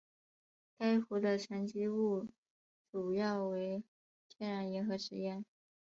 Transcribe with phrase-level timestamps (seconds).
[0.79, 2.27] 该湖的沉积物
[2.91, 3.83] 主要为
[4.27, 5.45] 天然碱和石盐。